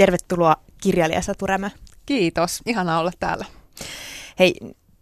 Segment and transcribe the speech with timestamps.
[0.00, 1.70] Tervetuloa kirjailija Satu Rämö.
[2.06, 3.44] Kiitos, ihana olla täällä.
[4.38, 4.54] Hei,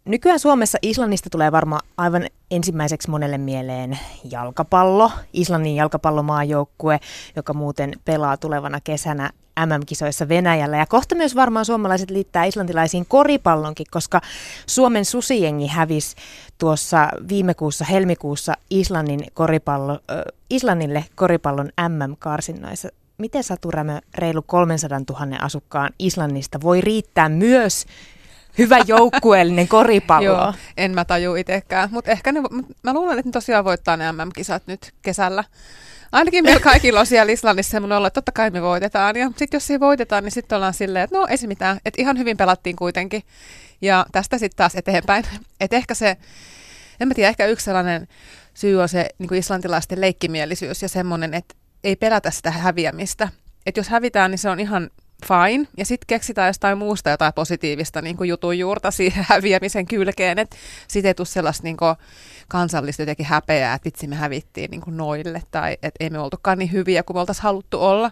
[0.05, 3.99] nykyään Suomessa Islannista tulee varmaan aivan ensimmäiseksi monelle mieleen
[4.31, 7.01] jalkapallo, Islannin jalkapallomaajoukkue,
[7.37, 9.31] joka muuten pelaa tulevana kesänä
[9.67, 10.77] MM-kisoissa Venäjällä.
[10.77, 14.21] Ja kohta myös varmaan suomalaiset liittää islantilaisiin koripallonkin, koska
[14.67, 16.17] Suomen susijengi hävisi
[16.59, 22.89] tuossa viime kuussa, helmikuussa Islannin koripallo, äh, Islannille koripallon MM-karsinnoissa.
[23.19, 27.87] Miten Satu Rämö, reilu 300 000 asukkaan Islannista voi riittää myös
[28.59, 30.25] hyvä joukkueellinen koripallo.
[30.25, 32.41] Joo, en mä taju itsekään, mutta ehkä ne,
[32.83, 35.45] mä luulen, että ne tosiaan voittaa ne MM-kisat nyt kesällä.
[36.13, 39.17] Ainakin meillä kaikilla on siellä Islannissa semmoinen olla, että totta kai me voitetaan.
[39.17, 41.79] Ja sitten jos se voitetaan, niin sitten ollaan silleen, että no ei se mitään.
[41.85, 43.23] Että ihan hyvin pelattiin kuitenkin.
[43.81, 45.25] Ja tästä sitten taas eteenpäin.
[45.61, 46.17] Että ehkä se,
[47.01, 48.09] en mä tiedä, ehkä yksi sellainen
[48.55, 51.55] syy on se niin kuin islantilaisten leikkimielisyys ja semmoinen, että
[51.85, 53.29] ei pelätä sitä häviämistä.
[53.67, 54.91] Että jos hävitään, niin se on ihan
[55.27, 55.69] fine.
[55.77, 60.57] Ja sitten keksitään jostain muusta jotain positiivista niin jutun juurta siihen häviämisen kylkeen, että
[60.89, 61.77] sitten ei tule sellaista niin
[62.49, 66.59] kansallista jotenkin häpeää, että vitsi me hävittiin niin kuin noille tai että ei me oltukaan
[66.59, 68.11] niin hyviä kuin me oltaisiin haluttu olla.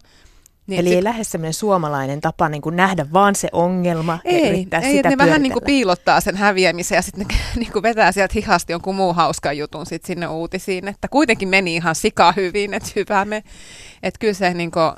[0.66, 0.96] Niin Eli sit...
[0.96, 4.96] ei lähde semmoinen suomalainen tapa niin kuin nähdä vaan se ongelma ei, ja yrittää ei,
[4.96, 8.32] sitä ne vähän niin kuin piilottaa sen häviämisen ja sitten ne niin kuin vetää sieltä
[8.34, 12.90] hihasti jonkun muu hauskan jutun sit sinne uutisiin, että kuitenkin meni ihan sika hyvin, että
[12.96, 13.42] hyvä me,
[14.02, 14.92] että kyllä se niin kuin,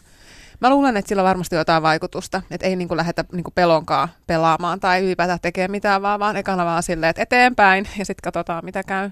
[0.61, 3.55] Mä luulen, että sillä on varmasti jotain vaikutusta, että ei niin kuin lähdetä niin kuin
[3.55, 8.23] pelonkaan pelaamaan tai ylipäätään tekemään mitään, vaan, vaan ekana vaan silleen, että eteenpäin ja sitten
[8.25, 9.11] katsotaan, mitä käy.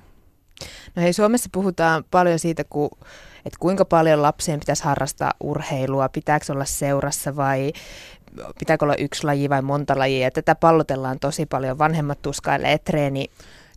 [0.96, 2.90] No hei, Suomessa puhutaan paljon siitä, kun,
[3.46, 7.72] että kuinka paljon lapsien pitäisi harrastaa urheilua, pitääkö olla seurassa vai
[8.58, 10.26] pitääkö olla yksi laji vai monta lajia.
[10.26, 11.78] Ja tätä pallotellaan tosi paljon.
[11.78, 13.26] Vanhemmat tuskailee treeni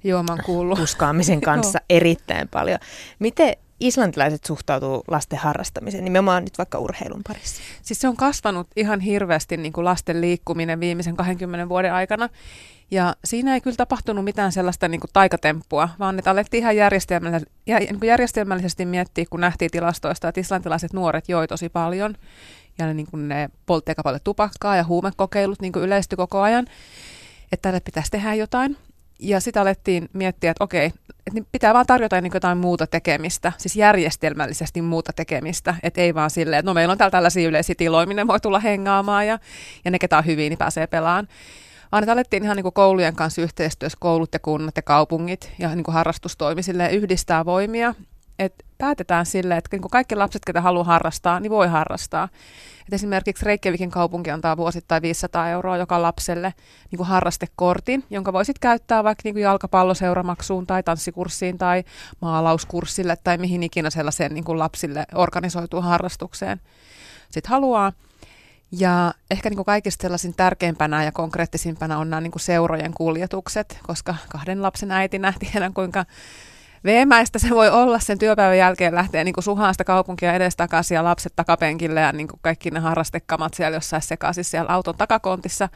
[0.03, 0.37] Joo, mä
[0.75, 2.79] tuskaamisen kanssa erittäin paljon.
[3.19, 7.61] Miten islantilaiset suhtautuu lasten harrastamiseen, nimenomaan nyt vaikka urheilun parissa?
[7.81, 12.29] Siis se on kasvanut ihan hirveästi niin kuin lasten liikkuminen viimeisen 20 vuoden aikana.
[12.91, 17.53] Ja siinä ei kyllä tapahtunut mitään sellaista niin kuin taikatemppua, vaan että alettiin ihan järjestelmällisesti,
[17.65, 22.15] niin järjestelmällisesti miettiä, kun nähtiin tilastoista, että islantilaiset nuoret joi tosi paljon.
[22.77, 26.41] Ja ne, niin kuin ne poltti aika paljon tupakkaa ja huumekokeilut niin kuin yleistyi koko
[26.41, 26.65] ajan,
[27.51, 28.77] että tälle pitäisi tehdä jotain.
[29.19, 33.51] Ja sitten alettiin miettiä, että okei, että niin pitää vaan tarjota niin jotain muuta tekemistä,
[33.57, 37.75] siis järjestelmällisesti muuta tekemistä, että ei vaan silleen, että no meillä on täällä tällaisia yleisiä
[37.77, 39.39] tiloja, minne voi tulla hengaamaan ja,
[39.85, 41.27] ja ne, ketä on hyvin, niin pääsee pelaamaan.
[41.91, 45.75] Vaan että alettiin ihan niin kuin koulujen kanssa yhteistyössä, koulut ja kunnat ja kaupungit ja
[45.75, 47.95] niin kuin harrastustoimi yhdistää voimia,
[48.39, 52.29] että päätetään sille, että niin kaikki lapset, ketä haluaa harrastaa, niin voi harrastaa.
[52.87, 56.53] Et esimerkiksi Reykjavikin kaupunki antaa vuosittain 500 euroa joka lapselle
[56.91, 61.83] niin kuin harrastekortin, jonka voisit käyttää vaikka niin kuin jalkapalloseuramaksuun tai tanssikurssiin tai
[62.21, 66.61] maalauskurssille tai mihin ikinä sellaiseen niin kuin lapsille organisoituun harrastukseen
[67.31, 67.93] sitten haluaa.
[68.71, 73.79] Ja ehkä niin kuin kaikista sellaisin tärkeimpänä ja konkreettisimpänä on nämä niin kuin seurojen kuljetukset,
[73.87, 76.05] koska kahden lapsen äitinä tiedän kuinka
[76.83, 81.33] veemäistä se voi olla sen työpäivän jälkeen lähteä niin suhaan sitä kaupunkia edestakaisin ja lapset
[81.35, 85.69] takapenkille ja niin kaikki ne harrastekamat siellä jossain sekaisin siellä auton takakontissa.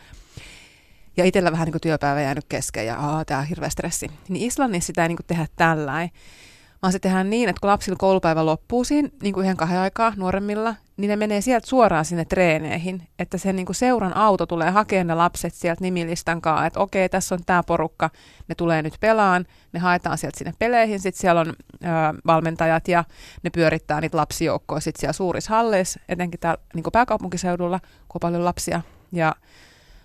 [1.17, 4.11] Ja itsellä vähän niin työpäivä jäänyt kesken ja tämä on hirveä stressi.
[4.29, 6.09] Niin Islannissa sitä ei niin tehdä tällainen
[6.83, 10.13] vaan se tehdään niin, että kun lapsilla koulupäivä loppuu siinä niin kuin ihan kahden aikaa
[10.15, 14.69] nuoremmilla, niin ne menee sieltä suoraan sinne treeneihin, että se niin kuin seuran auto tulee
[14.69, 18.09] hakemaan ne lapset sieltä nimilistan kanssa, että okei, tässä on tämä porukka,
[18.47, 21.53] ne tulee nyt pelaan, ne haetaan sieltä sinne peleihin, sitten siellä on ö,
[22.25, 23.03] valmentajat ja
[23.43, 28.19] ne pyörittää niitä lapsijoukkoja sitten siellä suurissa halleissa, etenkin täällä niin kuin pääkaupunkiseudulla, kun on
[28.21, 29.35] paljon lapsia, ja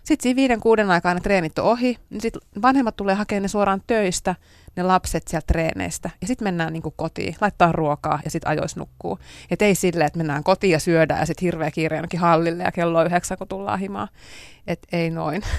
[0.08, 3.48] sitten siinä viiden kuuden aikaa ne treenit on ohi, niin sitten vanhemmat tulee hakemaan ne
[3.48, 4.34] suoraan töistä,
[4.76, 6.10] ne lapset sieltä treeneistä.
[6.20, 9.18] Ja sitten mennään niin kotiin, laittaa ruokaa ja sitten ajois nukkuu.
[9.50, 12.72] Et ei silleen, että mennään kotiin ja syödään ja sitten hirveä kiire jonnekin hallille ja
[12.72, 14.08] kello on yhdeksän, kun tullaan himaan.
[14.66, 15.42] Et ei noin.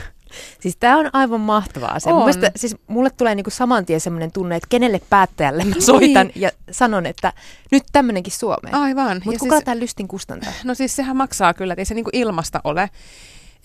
[0.62, 2.00] Siis tämä on aivan mahtavaa.
[2.00, 2.10] Se.
[2.10, 2.18] On.
[2.18, 6.42] Mielestä, siis mulle tulee niinku saman tien semmoinen tunne, että kenelle päättäjälle mä soitan niin.
[6.42, 7.34] ja sanon, että
[7.72, 8.76] nyt tämmöinenkin Suomeen.
[8.76, 9.22] Aivan.
[9.26, 10.54] Mutta kuka siis, tämän lystin kustantaa?
[10.64, 12.90] No siis sehän maksaa kyllä, että ei se niinku ilmasta ole.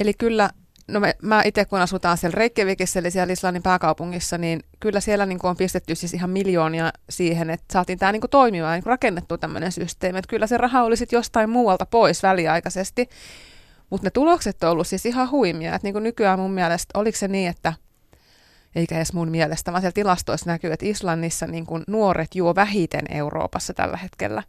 [0.01, 0.51] Eli kyllä
[0.89, 5.27] No me, mä itse kun asutaan siellä Reykjavikissa, eli siellä Islannin pääkaupungissa, niin kyllä siellä
[5.27, 9.73] niin on pistetty siis ihan miljoonia siihen, että saatiin tämä niin toimimaan, niin rakennettu tämmöinen
[9.73, 10.19] systeemi.
[10.19, 13.09] Että kyllä se raha oli sitten jostain muualta pois väliaikaisesti,
[13.91, 15.75] mutta ne tulokset on ollut siis ihan huimia.
[15.75, 17.73] Että niin nykyään mun mielestä, oliko se niin, että
[18.75, 23.05] eikä edes mun mielestä, vaan siellä tilastoissa näkyy, että Islannissa niin kuin nuoret juo vähiten
[23.11, 24.43] Euroopassa tällä hetkellä.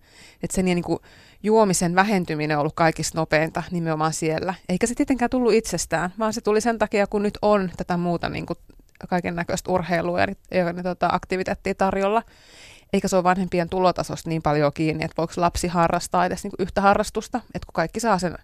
[0.43, 0.99] Että se niin kuin
[1.43, 4.53] juomisen vähentyminen on ollut kaikista nopeinta nimenomaan siellä.
[4.69, 8.29] Eikä se tietenkään tullut itsestään, vaan se tuli sen takia, kun nyt on tätä muuta
[8.29, 8.45] niin
[9.09, 12.23] kaiken näköistä urheilua ja, ja tota, aktiviteettia tarjolla.
[12.93, 16.81] Eikä se ole vanhempien tulotasosta niin paljon kiinni, että voiko lapsi harrastaa edes niin yhtä
[16.81, 18.37] harrastusta, että kun kaikki saa sen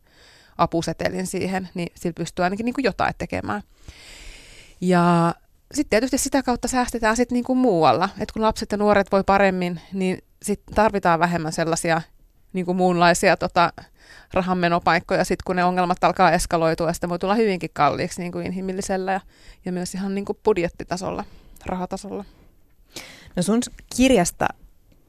[0.58, 3.62] apusetelin siihen, niin sillä pystyy ainakin niin jotain tekemään.
[4.82, 5.36] Ja
[5.74, 8.10] sitten tietysti sitä kautta säästetään sitten niin kuin muualla.
[8.20, 12.02] Että kun lapset ja nuoret voi paremmin, niin sitten tarvitaan vähemmän sellaisia
[12.54, 13.74] niin kuin muunlaisia tota,
[14.34, 18.46] rahanmenopaikkoja, sitten kun ne ongelmat alkaa eskaloitua, ja sitten voi tulla hyvinkin kalliiksi niin kuin
[18.46, 19.22] inhimillisellä ja,
[19.66, 21.24] ja myös ihan niin kuin budjettitasolla,
[21.66, 22.26] rahatasolla.
[23.36, 23.62] No sun
[23.96, 24.48] kirjasta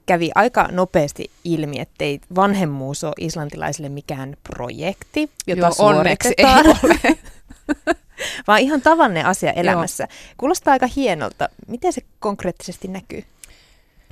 [0.06, 6.66] kävi aika nopeasti ilmi, ettei vanhemmuus ole islantilaisille mikään projekti, jota Joo, suoritetaan.
[6.66, 7.18] ei ole.
[8.48, 10.04] vaan ihan tavanne asia elämässä.
[10.10, 10.34] Joo.
[10.36, 11.48] Kuulostaa aika hienolta.
[11.68, 13.24] Miten se konkreettisesti näkyy?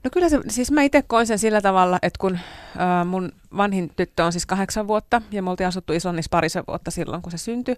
[0.05, 3.91] No kyllä se, siis mä itse koin sen sillä tavalla, että kun äh, mun vanhin
[3.97, 7.39] tyttö on siis kahdeksan vuotta ja me oltiin asuttu Islannissa parisen vuotta silloin, kun se
[7.39, 7.77] syntyi.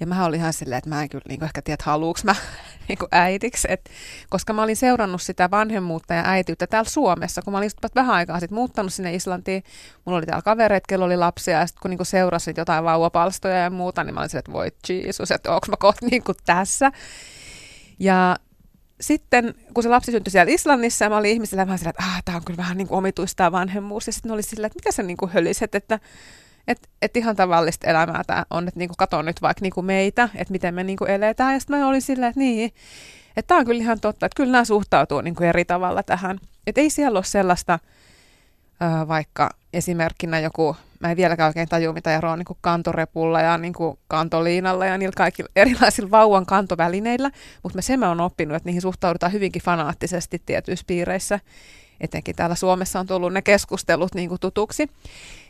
[0.00, 2.34] Ja mä olin ihan silleen, että mä en kyllä niin ehkä tiedä, haluuks mä
[2.88, 3.68] niin äitiksi.
[3.70, 3.90] Et,
[4.28, 8.40] koska mä olin seurannut sitä vanhemmuutta ja äitiyttä täällä Suomessa, kun mä olin vähän aikaa
[8.40, 9.64] sitten muuttanut sinne Islantiin.
[10.04, 13.70] Mulla oli täällä kavereita, kello oli lapsia ja sitten kun niin seurasin jotain vauvapalstoja ja
[13.70, 16.92] muuta, niin mä olin silleen, että voi Jeesus, että onko mä kohta niin tässä.
[17.98, 18.36] Ja
[19.00, 22.22] sitten kun se lapsi syntyi siellä Islannissa, ja mä olin ihmisillä vähän sillä, että ah,
[22.24, 24.06] tämä on kyllä vähän niin kuin omituista vanhemmuus.
[24.06, 26.00] Ja sitten oli sillä, että mitä sä niin kuin höliset, että
[26.68, 30.52] et, et ihan tavallista elämää tämä on, että niinku katon nyt vaikka niinku meitä, että
[30.52, 31.54] miten me niinku eletään.
[31.54, 32.72] Ja sitten mä olin silleen, että niin,
[33.36, 36.38] että tämä on kyllä ihan totta, että kyllä nämä suhtautuu niinku eri tavalla tähän.
[36.66, 37.78] Että ei siellä ole sellaista,
[38.82, 43.58] äh, vaikka esimerkkinä joku, mä en vieläkään oikein tajua mitä eroa on niin kantorepulla ja
[43.58, 47.30] niin kuin kantoliinalla ja niillä kaikilla erilaisilla vauvan kantovälineillä,
[47.62, 51.40] mutta sen mä oon oppinut, että niihin suhtaudutaan hyvinkin fanaattisesti tietyissä piireissä
[52.00, 54.90] etenkin täällä Suomessa on tullut ne keskustelut niin kuin tutuksi.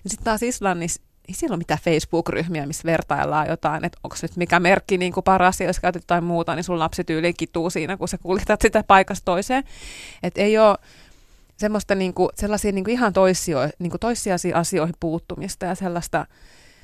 [0.07, 4.61] Sitten taas Islannissa ei siellä ole mitään Facebook-ryhmiä, missä vertaillaan jotain, että onko nyt mikä
[4.61, 8.09] merkki niin kuin paras, jos käytät jotain muuta, niin sun lapsi tyyliin kituu siinä, kun
[8.09, 9.65] sä kuljetat sitä paikasta toiseen.
[10.23, 10.79] Että ei ole
[11.57, 16.27] semmoista niin kuin, sellaisia niin kuin ihan toissio, niin kuin toissijaisiin asioihin puuttumista ja sellaista,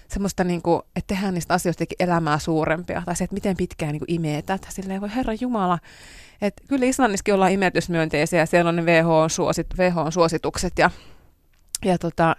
[0.09, 4.01] semmoista, niin kuin, että tehdään niistä asioista elämää suurempia, tai se, että miten pitkään niin
[4.01, 4.67] kuin imetät.
[4.71, 5.79] Silleen voi Herra Jumala,
[6.43, 10.91] et kyllä Islannissakin ollaan imetysmyönteisiä ja siellä on ne WHO-suosit, WHO-suositukset ja,
[11.85, 12.37] ja tota,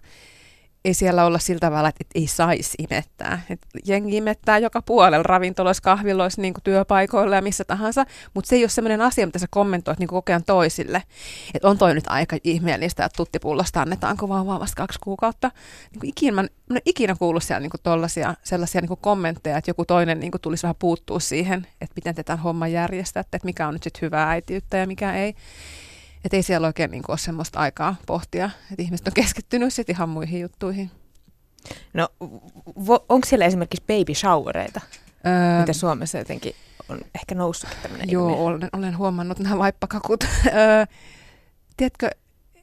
[0.86, 3.42] ei siellä olla sillä tavalla, että, ei saisi imettää.
[3.50, 8.56] Et jengi imettää joka puolella, ravintoloissa, kahviloissa, niin kuin työpaikoilla ja missä tahansa, mutta se
[8.56, 11.04] ei ole sellainen asia, mitä sä kommentoit niin koko ajan toisille.
[11.54, 15.52] Että on toi nyt aika ihmeellistä, että tuttipullosta annetaanko vaan, vaan vasta kaksi kuukautta.
[15.92, 18.10] Niin kuin ikinä, mä, mä en ikinä kuullut siellä niin kuin
[18.44, 22.16] sellaisia niin kuin kommentteja, että joku toinen niin kuin tulisi vähän puuttua siihen, että miten
[22.16, 25.36] te tämän homman järjestätte, että mikä on nyt sitten hyvää äitiyttä ja mikä ei.
[26.26, 29.96] Että ei siellä oikein niin kuin, ole semmoista aikaa pohtia, että ihmiset on keskittynyt sitten
[29.96, 30.92] ihan muihin juttuihin.
[31.94, 32.10] No,
[32.88, 34.82] vo, onko siellä esimerkiksi baby showereita?
[35.28, 36.56] Öö, mitä Suomessa jotenkin
[36.90, 40.24] on ehkä noussutkin tämmöinen Joo, olen, olen huomannut nämä vaippakakut.
[40.46, 40.86] öö,
[41.78, 42.10] tiedätkö,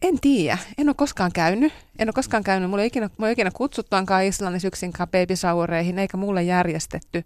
[0.03, 0.59] en tiedä.
[0.79, 1.73] En ole koskaan käynyt.
[1.99, 2.71] En ole koskaan käynyt.
[2.71, 7.25] Mulla ei ikinä, mulla ei ikinä kutsuttuankaan Islannissa yksinkaan baby showereihin, eikä mulle järjestetty.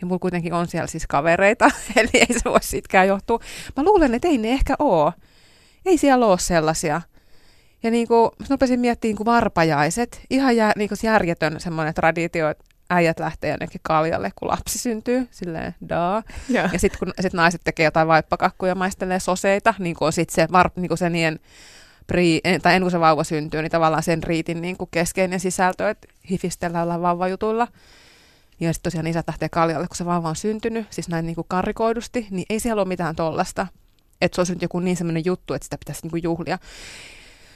[0.00, 3.38] Ja mulla kuitenkin on siellä siis kavereita, eli ei se voi siitäkään johtua.
[3.76, 5.12] Mä luulen, että ei ne ehkä ole
[5.84, 7.00] ei siellä ole sellaisia.
[7.82, 12.64] Ja niin kuin, rupesin miettimään niin varpajaiset, ihan jär, niin kuin järjetön semmoinen traditio, että
[12.90, 16.22] äijät lähtee jonnekin kaljalle, kun lapsi syntyy, silleen daa.
[16.50, 16.72] Yeah.
[16.72, 20.52] Ja sitten kun sit naiset tekee jotain vaippakakkuja, maistelee soseita, niin kuin on sitten se,
[20.52, 21.40] var, niin kuin se niiden
[22.06, 25.90] pri, tai ennen kuin se vauva syntyy, niin tavallaan sen riitin niin kuin keskeinen sisältö,
[25.90, 27.68] että hifistellään ollaan vauvajutulla.
[28.60, 31.46] Ja sitten tosiaan isät lähtee kaljalle, kun se vauva on syntynyt, siis näin niin kuin
[31.48, 33.66] karrikoidusti, niin ei siellä ole mitään tollasta
[34.20, 36.58] että se olisi nyt joku niin semmoinen juttu, että sitä pitäisi niinku juhlia.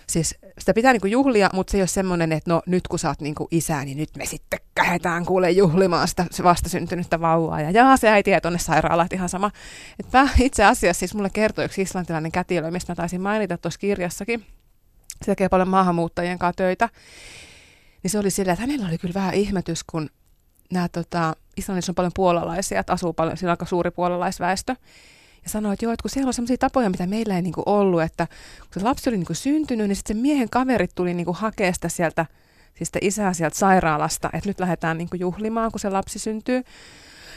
[0.07, 3.09] Siis sitä pitää niinku juhlia, mutta se ei ole semmoinen, että no nyt kun sä
[3.09, 7.61] oot niinku isä, niin nyt me sitten kähetään kuule juhlimaan sitä vastasyntynyttä vauvaa.
[7.61, 9.51] Ja jaa, se äiti tuonne sairaalaan, ihan sama.
[10.01, 13.79] Et mä itse asiassa siis mulle kertoi yksi islantilainen kätilö, mistä mä taisin mainita tuossa
[13.79, 14.47] kirjassakin.
[15.09, 16.89] Se tekee paljon maahanmuuttajien kanssa töitä.
[18.03, 20.11] Niin se oli silleen, että hänellä oli kyllä vähän ihmetys, kun
[20.73, 24.77] nämä tota, Islannissa on paljon puolalaisia, että asuu paljon, siinä on aika suuri puolalaisväestö
[25.45, 27.69] ja sanoi, että joo, että kun siellä on sellaisia tapoja, mitä meillä ei niin kuin
[27.69, 28.27] ollut, että
[28.61, 31.37] kun se lapsi oli niin kuin syntynyt, niin sitten se miehen kaverit tuli niin kuin
[31.37, 32.27] hakea sitä sieltä,
[32.75, 36.63] siis sitä isää sieltä sairaalasta, että nyt lähdetään niin kuin juhlimaan, kun se lapsi syntyy.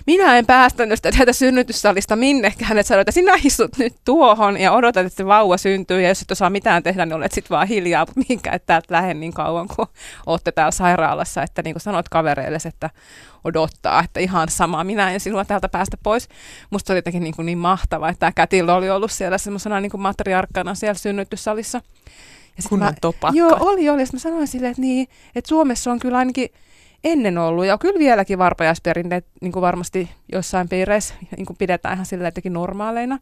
[0.08, 4.72] Minä en päästänyt sitä tätä synnytyssalista minnekään, että sanoin, että sinä istut nyt tuohon ja
[4.72, 7.68] odotat, että se vauva syntyy, ja jos et osaa mitään tehdä, niin olet sitten vaan
[7.68, 9.88] hiljaa, mutta minkä et täältä lähde niin kauan, kun
[10.26, 12.90] olette täällä sairaalassa, että niin kuin sanot kavereille, että
[13.44, 16.30] odottaa, että ihan sama, minä en sinua täältä päästä pois.
[16.70, 19.92] Musta oli jotenkin niin, kuin niin mahtavaa, että tämä kätilö oli ollut siellä semmoisena niin
[19.92, 21.82] kuin matriarkkana siellä synnytyssalissa.
[22.58, 23.38] Ja Kunnon mä, topakka.
[23.38, 24.06] Joo, oli, oli.
[24.06, 26.50] Sitten mä sanoin silleen, että, niin, että Suomessa on kyllä ainakin
[27.06, 32.06] ennen ollut, ja kyllä vieläkin varpajaisperinteet niin kuin varmasti jossain piireissä niin kuin pidetään ihan
[32.06, 33.20] sillä jotenkin normaaleina.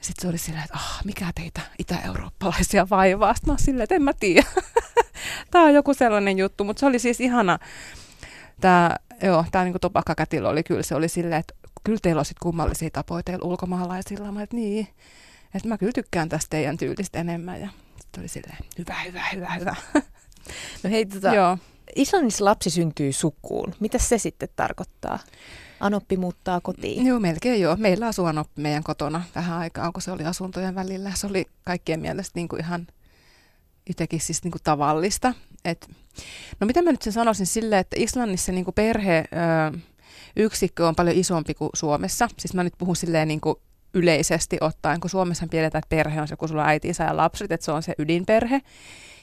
[0.00, 3.34] Sitten se oli silleen, että ah, mikä teitä itä-eurooppalaisia vaivaa.
[3.34, 4.46] Sitten mä silleen, että en mä tiedä.
[5.50, 7.58] Tämä on joku sellainen juttu, mutta se oli siis ihana
[8.60, 11.54] tämä joo, tämä niin topakkakätilö oli kyllä, se oli silleen, että
[11.84, 14.32] kyllä teillä on sitten kummallisia tapoja teillä ulkomaalaisilla.
[14.32, 14.88] Mä että niin,
[15.54, 17.60] että mä kyllä tykkään tästä teidän tyylistä enemmän.
[17.60, 17.68] Ja
[18.00, 19.76] sitten oli silleen, hyvä, hyvä, hyvä, hyvä.
[20.82, 21.58] No hei, tota, Joo.
[21.96, 23.74] Islannissa lapsi syntyy sukuun.
[23.80, 25.18] Mitä se sitten tarkoittaa?
[25.80, 27.06] Anoppi muuttaa kotiin.
[27.06, 27.76] Joo, melkein joo.
[27.76, 31.12] Meillä asuu Anoppi meidän kotona vähän aikaa, kun se oli asuntojen välillä.
[31.14, 32.86] Se oli kaikkien mielestä niin kuin ihan
[33.86, 35.34] itsekin siis niin kuin tavallista.
[35.64, 35.90] Et,
[36.60, 39.24] no mitä mä nyt sen sanoisin silleen, että Islannissa niin kuin perhe...
[39.74, 39.78] Ö,
[40.36, 42.28] yksikkö on paljon isompi kuin Suomessa.
[42.38, 43.56] Siis mä nyt puhun silleen niin kuin
[43.94, 47.16] yleisesti ottaen, kun Suomessa pidetään, että perhe on se, kun sulla on äiti, isä ja
[47.16, 48.60] lapset, että se on se ydinperhe.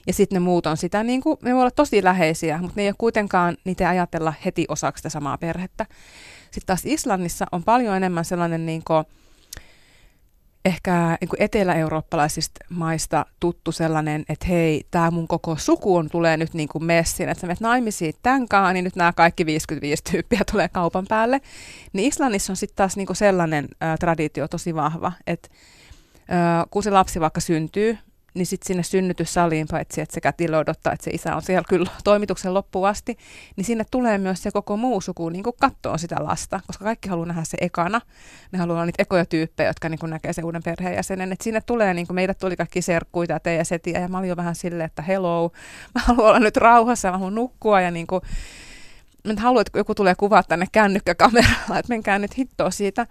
[0.09, 2.83] Ja sitten ne muut on sitä, niin kuin, ne voi olla tosi läheisiä, mutta ne
[2.83, 5.85] ei ole kuitenkaan, niitä ajatella heti osaksi sitä samaa perhettä.
[6.41, 9.05] Sitten taas Islannissa on paljon enemmän sellainen niin kuin,
[10.65, 16.37] ehkä niin kuin etelä-eurooppalaisista maista tuttu sellainen, että hei, tämä mun koko suku on, tulee
[16.37, 20.03] nyt niin kuin messin, että sä menet naimisiin tämän kanssa, niin nyt nämä kaikki 55
[20.11, 21.41] tyyppiä tulee kaupan päälle.
[21.93, 25.49] Niin Islannissa on sitten taas niin kuin sellainen ää, traditio tosi vahva, että
[26.27, 27.97] ää, kun se lapsi vaikka syntyy,
[28.33, 31.89] niin sitten sinne synnytyssaliin, paitsi että sekä Tilo odottaa, että se isä on siellä kyllä
[32.03, 33.17] toimituksen loppuun asti,
[33.55, 37.27] niin sinne tulee myös se koko muu suku niin katsoa sitä lasta, koska kaikki haluaa
[37.27, 38.01] nähdä se ekana.
[38.51, 41.31] Ne haluaa niitä ekoja tyyppejä, jotka niin näkee sen uuden perheenjäsenen.
[41.31, 44.36] Et sinne tulee, niin meidät tuli kaikki serkkuita, te ja setiä, ja mä olin jo
[44.36, 45.51] vähän silleen, että hello,
[45.95, 48.21] mä haluan olla nyt rauhassa, mä haluan nukkua, ja niin kuin,
[49.27, 53.07] mä haluan, että joku tulee kuvaa tänne kännykkäkameralla, että menkää nyt hittoa siitä.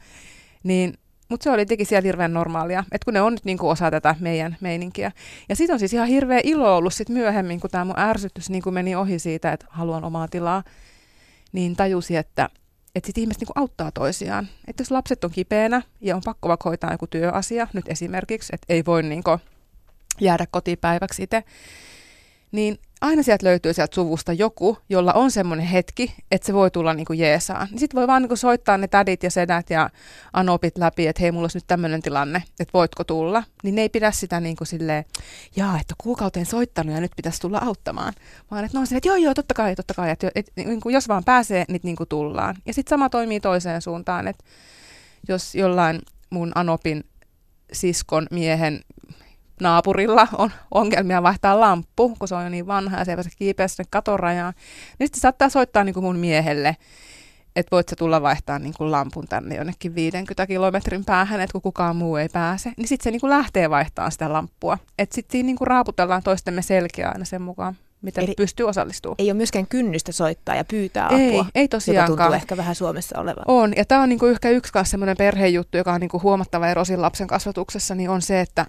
[0.62, 0.94] Niin
[1.28, 4.14] mutta se oli teki siellä hirveän normaalia, että kun ne on nyt niinku osa tätä
[4.20, 5.12] meidän meininkiä.
[5.48, 8.70] Ja sitten on siis ihan hirveä ilo ollut sit myöhemmin, kun tämä mun ärsytys niinku
[8.70, 10.62] meni ohi siitä, että haluan omaa tilaa,
[11.52, 12.48] niin tajusi, että
[12.94, 14.48] että sitten ihmiset niinku auttaa toisiaan.
[14.66, 18.66] Että jos lapset on kipeänä ja on pakko vaikka hoitaa joku työasia, nyt esimerkiksi, että
[18.68, 19.38] ei voi niinku
[20.20, 21.44] jäädä kotipäiväksi itse,
[22.52, 26.94] niin aina sieltä löytyy sieltä suvusta joku, jolla on semmoinen hetki, että se voi tulla
[26.94, 27.68] niinku jeesaan.
[27.70, 29.90] Niin sitten voi vaan niinku soittaa ne tädit ja sedät ja
[30.32, 33.42] anopit läpi, että hei, mulla olisi nyt tämmöinen tilanne, että voitko tulla.
[33.62, 35.04] Niin ne ei pidä sitä niinku silleen,
[35.56, 38.12] jaa, että kuukauteen soittanut ja nyt pitäisi tulla auttamaan.
[38.50, 40.10] Vaan että no on se, että joo, joo, totta kai, totta kai.
[40.10, 42.56] Että et, niinku, jos vaan pääsee, niin niinku tullaan.
[42.66, 44.44] Ja sitten sama toimii toiseen suuntaan, että
[45.28, 46.00] jos jollain
[46.30, 47.04] mun anopin
[47.72, 48.80] siskon miehen
[49.60, 53.30] naapurilla on ongelmia vaihtaa lamppu, kun se on jo niin vanha ja se ei pääse
[53.38, 54.54] kiipeä sinne katorajaan,
[54.98, 56.76] niin sitten saattaa soittaa niin kuin mun miehelle,
[57.56, 61.62] että voit sä tulla vaihtaa niin kuin lampun tänne jonnekin 50 kilometrin päähän, että kun
[61.62, 64.78] kukaan muu ei pääse, niin sitten se niin kuin lähtee vaihtamaan sitä lamppua.
[64.98, 69.16] Että sitten siinä niin kuin raaputellaan toistemme selkeä aina sen mukaan, miten Eli pystyy osallistumaan.
[69.18, 72.10] Ei ole myöskään kynnystä soittaa ja pyytää apua, ei, ei tosiaankaan.
[72.10, 73.44] joka tuntuu ehkä vähän Suomessa olevan.
[73.48, 76.82] On, ja tämä on niinku ehkä yksi kanssa semmoinen perhejuttu, joka on niinku huomattava ero
[76.96, 78.66] lapsen kasvatuksessa, niin on se, että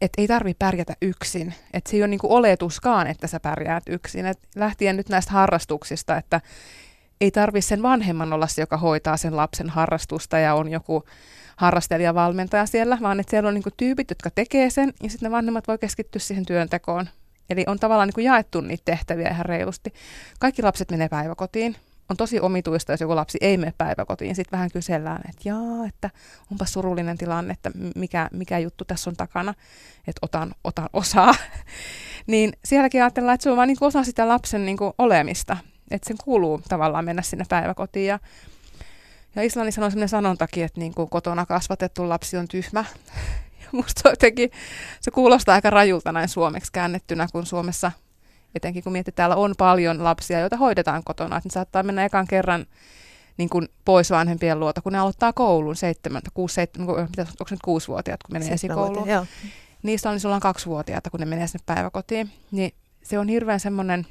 [0.00, 1.54] että ei tarvi pärjätä yksin.
[1.72, 4.26] Että se ei ole niinku oletuskaan, että sä pärjäät yksin.
[4.26, 6.40] Et lähtien nyt näistä harrastuksista, että
[7.20, 11.04] ei tarvi sen vanhemman olla se, joka hoitaa sen lapsen harrastusta ja on joku
[11.56, 15.68] harrastelijavalmentaja siellä, vaan että siellä on niinku tyypit, jotka tekee sen ja sitten ne vanhemmat
[15.68, 17.08] voi keskittyä siihen työntekoon.
[17.50, 19.94] Eli on tavallaan niinku jaettu niitä tehtäviä ihan reilusti.
[20.40, 21.76] Kaikki lapset menee päiväkotiin,
[22.10, 24.34] on tosi omituista, jos joku lapsi ei mene päiväkotiin.
[24.34, 26.10] Sitten vähän kysellään, että jaa, että
[26.52, 29.54] onpa surullinen tilanne, että mikä, mikä juttu tässä on takana,
[29.98, 31.34] että otan, otan osaa.
[32.26, 35.56] niin sielläkin ajatellaan, että se on vain niin osa sitä lapsen niin kuin olemista,
[35.90, 38.06] että sen kuuluu tavallaan mennä sinne päiväkotiin.
[38.06, 38.18] Ja,
[39.36, 42.84] ja Islannissa on sellainen sanontakin, että niin kuin kotona kasvatettu lapsi on tyhmä.
[43.72, 44.50] Musta jotenkin,
[45.00, 47.92] se kuulostaa aika rajulta näin suomeksi käännettynä, kun Suomessa
[48.54, 52.04] etenkin kun miettii, että täällä on paljon lapsia, joita hoidetaan kotona, että ne saattaa mennä
[52.04, 52.66] ekan kerran
[53.36, 57.08] niin kuin pois vanhempien luota, kun ne aloittaa koulun, seitsemän, kuusi, seitsemän, onko
[57.48, 59.08] se nyt kuusivuotiaat, kun menee esikouluun.
[59.82, 62.30] Niistä on, niin sulla on kaksivuotiaita, kun ne menee sinne päiväkotiin.
[62.50, 64.06] Niin se on hirveän semmoinen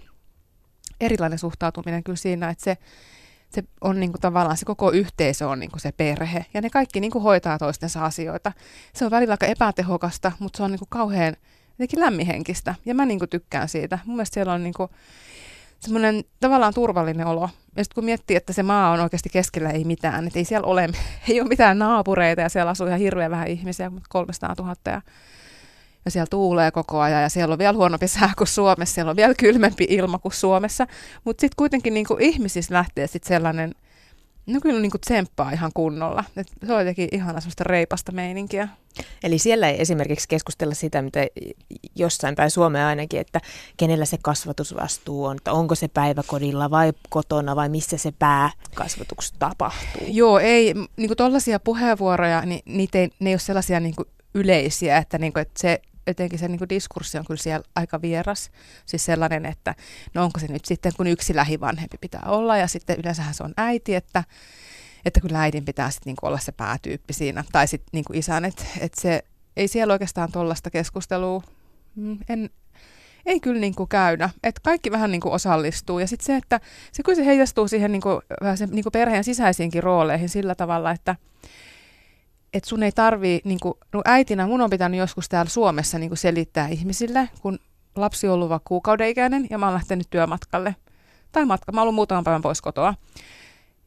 [1.02, 2.78] erilainen suhtautuminen kyllä siinä, että se,
[3.50, 6.46] se on niin kuin tavallaan se koko yhteisö on niin kuin se perhe.
[6.54, 8.52] Ja ne kaikki niin kuin hoitaa toistensa asioita.
[8.94, 11.36] Se on välillä aika epätehokasta, mutta se on niin kuin kauhean
[11.84, 12.75] jotenkin lämmihenkistä.
[12.86, 14.00] Ja mä niinku tykkään siitä.
[14.06, 14.90] Mun mielestä siellä on niinku
[15.80, 17.50] semmoinen tavallaan turvallinen olo.
[17.75, 20.68] Ja sitten kun miettii, että se maa on oikeasti keskellä ei mitään, että ei siellä
[20.68, 20.90] ole,
[21.30, 25.02] ei ole mitään naapureita ja siellä asuu ihan hirveän vähän ihmisiä, 300 000 ja,
[26.06, 29.16] ja siellä tuulee koko ajan ja siellä on vielä huonompi sää kuin Suomessa, siellä on
[29.16, 30.88] vielä kylmempi ilma kuin Suomessa,
[31.24, 33.75] mutta sitten kuitenkin niin ihmisissä lähtee sitten sellainen
[34.46, 36.24] No kyllä niin kuin tsemppaa ihan kunnolla.
[36.38, 38.68] Et se on jotenkin ihana semmoista reipasta meininkiä.
[39.24, 41.20] Eli siellä ei esimerkiksi keskustella sitä, mitä
[41.96, 43.40] jossain päin Suomea ainakin, että
[43.78, 50.08] kenellä se kasvatusvastuu on, että onko se päiväkodilla vai kotona vai missä se pääkasvatus tapahtuu.
[50.08, 54.08] Joo, ei, niin kuin tollaisia puheenvuoroja, niin niitä ei, ne ei ole sellaisia niin kuin
[54.34, 58.02] yleisiä, että, niin kuin, että se jotenkin se niin kuin diskurssi on kyllä siellä aika
[58.02, 58.52] vieras.
[58.86, 59.76] Siis sellainen, että
[60.14, 63.54] no onko se nyt sitten, kun yksi lähivanhempi pitää olla ja sitten yleensähän se on
[63.58, 64.24] äiti, että,
[65.06, 67.44] että kyllä äidin pitää sitten niin olla se päätyyppi siinä.
[67.52, 69.24] Tai sitten niin kuin isän, että, että se
[69.58, 71.44] ei siellä oikeastaan tuollaista keskustelua,
[71.96, 72.50] mm, en,
[73.26, 74.30] ei kyllä niin kuin käydä.
[74.44, 76.00] Että kaikki vähän niin kuin osallistuu.
[76.00, 76.60] Ja sitten se, että
[76.92, 78.22] se kyllä se heijastuu siihen niin kuin,
[78.56, 81.16] se, niin kuin perheen sisäisiinkin rooleihin sillä tavalla, että
[82.54, 86.10] et sun ei tarvii, niin kuin, no äitinä mun on pitänyt joskus täällä Suomessa niin
[86.10, 87.60] kuin selittää ihmisille, kun
[87.96, 90.76] lapsi on ollut vaikka kuukauden ikäinen ja mä oon lähtenyt työmatkalle.
[91.32, 92.94] Tai matka, mä oon ollut muutaman päivän pois kotoa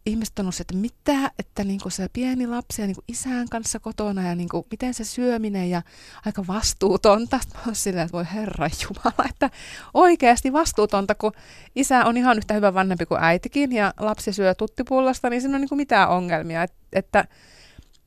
[0.06, 3.80] ihmiset on että mitä, että niin kuin se pieni lapsi ja niin kuin isän kanssa
[3.80, 5.82] kotona ja niin kuin, miten se syöminen ja
[6.26, 7.40] aika vastuutonta.
[7.54, 9.50] Mä oon silleen, että voi herra jumala, että
[9.94, 11.32] oikeasti vastuutonta, kun
[11.76, 15.60] isä on ihan yhtä hyvä vanhempi kuin äitikin ja lapsi syö tuttipullasta, niin siinä on
[15.60, 16.62] niin kuin mitään ongelmia.
[16.62, 17.24] Et, että,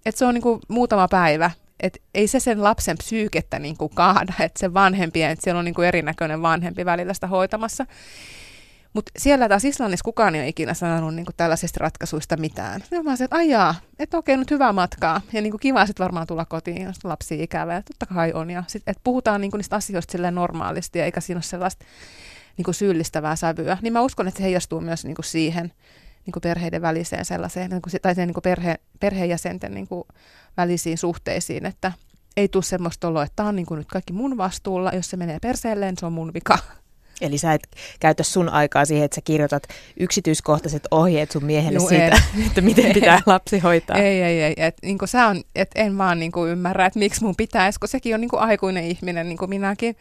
[0.06, 3.92] että se on niin kuin muutama päivä, et ei se sen lapsen psyykettä niin kuin
[3.96, 7.86] kaada, että se vanhempi, että siellä on niin kuin erinäköinen vanhempi välillä sitä hoitamassa.
[8.94, 12.84] Mutta siellä taas Islannissa kukaan ei ole ikinä sanonut niinku tällaisista ratkaisuista mitään.
[12.92, 15.22] Ja mä että ajaa, että okei, nyt hyvää matkaa.
[15.34, 17.74] Ja niinku kiva sitten varmaan tulla kotiin, jos lapsi ikävä.
[17.74, 18.50] Ja totta kai on.
[18.50, 21.86] Ja sit, et puhutaan niinku niistä asioista normaalisti, ja eikä siinä ole sellaista
[22.58, 23.78] niinku syyllistävää sävyä.
[23.82, 25.72] Niin mä uskon, että se heijastuu myös niinku siihen
[26.30, 30.08] niinku perheiden väliseen sellaiseen, niinku, tai sen niinku perhe, perheenjäsenten niinku
[30.58, 31.92] välisiin suhteisiin, että
[32.38, 35.40] ei tule semmoista oloa, että tämä on niinku nyt kaikki mun vastuulla, jos se menee
[35.40, 36.58] perseelleen, se on mun vika.
[37.22, 37.68] Eli sä et
[38.00, 39.64] käytä sun aikaa siihen, että sä kirjoitat
[40.00, 42.46] yksityiskohtaiset ohjeet sun miehelle Juu, siitä, en.
[42.48, 43.98] että miten pitää lapsi hoitaa.
[43.98, 44.54] Ei, ei, ei.
[44.58, 48.16] Et, niin sä on, et en vaan niin ymmärrä, että miksi mun pitäisi, kun sekin
[48.16, 49.96] on niin aikuinen ihminen, niin kuin minäkin.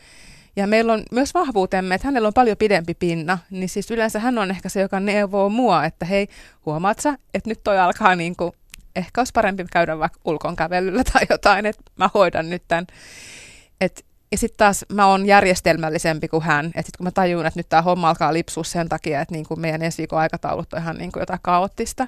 [0.59, 4.39] Ja meillä on myös vahvuutemme, että hänellä on paljon pidempi pinna, niin siis yleensä hän
[4.39, 6.29] on ehkä se, joka neuvoo mua, että hei,
[6.67, 8.53] huomaat sä, että nyt toi alkaa niin kuin,
[8.97, 12.87] ehkä olisi parempi käydä vaikka ulkon kävelyllä tai jotain, että mä hoidan nyt tämän.
[13.81, 16.67] Että ja sitten taas mä oon järjestelmällisempi kuin hän.
[16.67, 19.61] Että kun mä tajun, että nyt tämä homma alkaa lipsua sen takia, että niin kuin
[19.61, 22.07] meidän ensi viikon aikataulut on ihan niin kuin jotain kaoottista,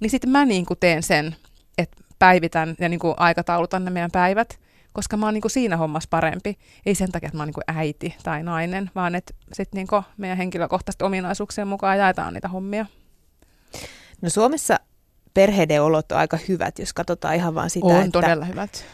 [0.00, 1.36] niin sitten mä niin kuin teen sen,
[1.78, 4.58] että päivitän ja niin kuin aikataulutan ne meidän päivät,
[4.92, 6.58] koska mä oon niin kuin siinä hommassa parempi.
[6.86, 9.86] Ei sen takia, että mä oon niin kuin äiti tai nainen, vaan että sitten niin
[9.86, 12.86] kuin meidän henkilökohtaisten ominaisuuksien mukaan jaetaan niitä hommia.
[14.22, 14.80] No Suomessa
[15.34, 18.84] perheiden olot on aika hyvät, jos katsotaan ihan vaan sitä, on että todella hyvät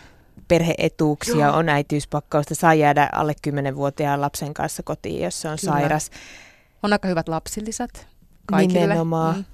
[0.49, 1.57] perheetuuksia, Joo.
[1.57, 5.73] on äitiyspakkausta, saa jäädä alle 10-vuotiaan lapsen kanssa kotiin, jos se on Kyllä.
[5.73, 6.11] sairas.
[6.83, 8.07] On aika hyvät lapsillisat
[8.47, 8.81] kaikille.
[8.81, 9.37] Nimenomaan.
[9.37, 9.45] Mm.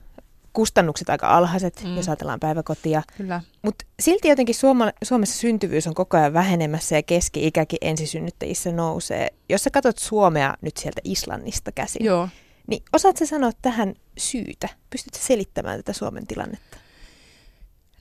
[0.52, 1.96] Kustannukset aika alhaiset, mm.
[1.96, 3.02] jos ajatellaan päiväkotia.
[3.62, 9.28] Mutta silti jotenkin Suoma, Suomessa syntyvyys on koko ajan vähenemässä ja keski-ikäkin ensisynnyttäjissä nousee.
[9.48, 12.28] Jos sä katsot Suomea nyt sieltä Islannista käsin, Joo.
[12.66, 14.68] niin osaatko sanoa tähän syytä?
[14.90, 16.76] Pystytkö selittämään tätä Suomen tilannetta?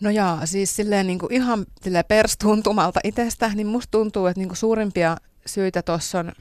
[0.02, 4.50] No jaa, siis silleen niin kuin ihan silleen perstuntumalta itsestä, niin musta tuntuu, että niin
[4.50, 6.32] kuin suurimpia syitä tuossa on,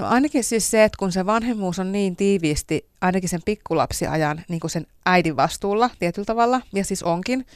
[0.00, 4.60] no ainakin siis se, että kun se vanhemmuus on niin tiiviisti, ainakin sen pikkulapsiajan niin
[4.60, 7.46] kuin sen äidin vastuulla tietyllä tavalla, ja siis onkin,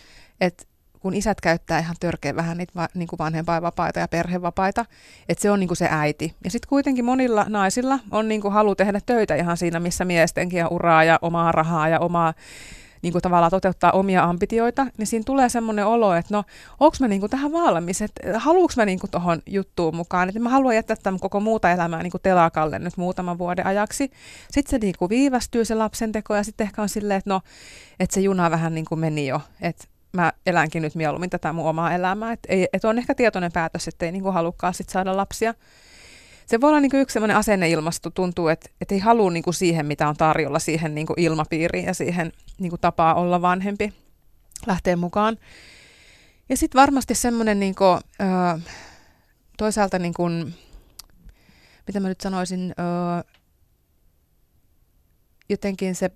[0.41, 0.65] että
[1.01, 4.85] kun isät käyttää ihan törkeä vähän niitä niin kuin vanhempainvapaita ja perhevapaita,
[5.29, 6.35] että se on niin kuin se äiti.
[6.45, 10.59] Ja sitten kuitenkin monilla naisilla on niin kuin halu tehdä töitä ihan siinä, missä miestenkin
[10.59, 12.35] ja uraa ja omaa rahaa ja omaa
[13.05, 16.45] niin kuin tavallaan toteuttaa omia ambitioita, niin siinä tulee semmoinen olo, että no,
[16.81, 20.41] onko mä niin kuin tähän valmis, että haluanko mä niin kuin tuohon juttuun mukaan, että
[20.41, 24.11] mä haluan jättää tämän koko muuta elämää niin kuin telakalle nyt muutaman vuoden ajaksi.
[24.51, 27.41] Sitten se niin kuin viivästyy se lapsen teko ja sitten ehkä on silleen, että no,
[28.01, 31.69] että se juna vähän niin kuin meni jo, että mä elänkin nyt mieluummin tätä mun
[31.69, 35.17] omaa elämää, että, että on ehkä tietoinen päätös, että ei niin kuin halukkaan sit saada
[35.17, 35.55] lapsia
[36.47, 39.55] se voi olla niin kuin yksi sellainen asenneilmasto, tuntuu, että, että ei halua niin kuin
[39.55, 43.93] siihen, mitä on tarjolla, siihen niin kuin ilmapiiriin ja siihen niin kuin tapaa olla vanhempi,
[44.67, 45.39] lähteä mukaan.
[46.49, 48.61] Ja sitten varmasti semmoinen niin kuin, ö,
[49.59, 50.55] toisaalta, niin kuin,
[51.87, 53.25] mitä mä nyt sanoisin, ö,
[55.49, 56.11] jotenkin se,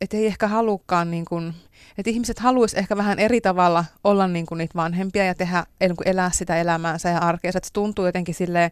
[0.00, 1.54] että ei ehkä halukkaan, niin kuin,
[1.98, 5.66] että ihmiset haluaisi ehkä vähän eri tavalla olla niin kuin niitä vanhempia ja tehdä,
[6.04, 7.58] elää sitä elämäänsä ja arkeensa.
[7.58, 8.70] Että se tuntuu jotenkin silleen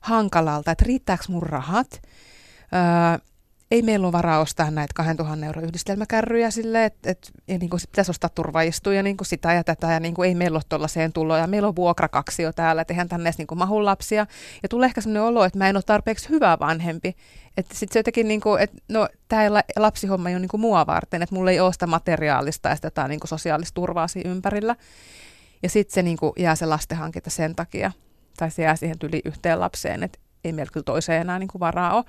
[0.00, 2.02] hankalalta, että riittääkö mun rahat.
[2.72, 3.26] Öö,
[3.70, 7.80] ei meillä ole varaa ostaa näitä 2000 euro yhdistelmäkärryjä sille, että et, ja niin kuin
[7.90, 11.12] pitäisi ostaa turvaistuja niin kuin sitä ja tätä, ja niin kuin ei meillä ole tuollaiseen
[11.12, 11.46] tuloja.
[11.46, 14.26] Meillä on vuokrakaksio täällä, että eihän tänne edes niin mahun lapsia.
[14.62, 17.16] Ja tulee ehkä sellainen olo, että mä en ole tarpeeksi hyvä vanhempi.
[17.56, 19.42] Että sitten se jotenkin, niin kuin, että no tämä
[19.76, 23.08] lapsihomma ei ole niin kuin mua varten, että mulla ei ole sitä materiaalista ja sitä
[23.08, 24.76] niin kuin sosiaalista turvaa siinä ympärillä.
[25.62, 27.92] Ja sitten se niin kuin jää se lastenhankinta sen takia
[28.36, 31.60] tai se jää siihen yli yhteen lapseen, että ei meillä kyllä toiseen enää niin kuin
[31.60, 32.04] varaa ole.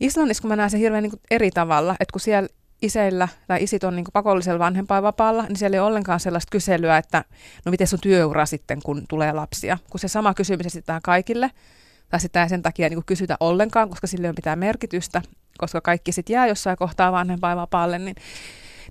[0.00, 2.48] Islannissa, kun mä näen sen hirveän niin kuin eri tavalla, että kun siellä
[2.82, 6.96] iseillä tai isit on niin kuin pakollisella vanhempainvapaalla, niin siellä ei ole ollenkaan sellaista kyselyä,
[6.96, 7.24] että
[7.64, 9.78] no miten sun työura sitten, kun tulee lapsia.
[9.90, 11.50] Kun se sama kysymys esitetään kaikille,
[12.08, 15.22] tai sitä ei sen takia niin kuin kysytä ollenkaan, koska sille on pitää merkitystä,
[15.58, 18.16] koska kaikki sitten jää jossain kohtaa vanhempainvapaalle, niin,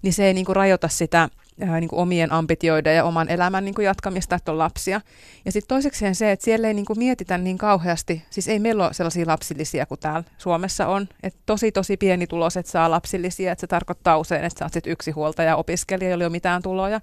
[0.02, 1.30] niin se ei niin kuin rajoita sitä
[1.68, 5.02] ää, niin kuin omien ambitioiden ja oman elämän niin kuin jatkamista, että on lapsia.
[5.46, 8.86] Ja sitten toisekseen se, että siellä ei niin kuin mietitä niin kauheasti, siis ei meillä
[8.86, 13.68] ole sellaisia lapsillisia kuin täällä Suomessa on, että tosi tosi pienituloiset saa lapsillisia, että se
[13.68, 17.02] tarkoittaa usein, että sä oot sitten yksi huoltaja opiskelija, jolla ei ole mitään tuloja,